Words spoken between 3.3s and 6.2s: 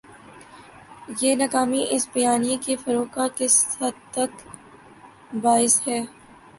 کس حد تک باعث ہے؟